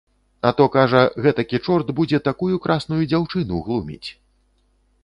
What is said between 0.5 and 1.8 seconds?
то, кажа, гэтакі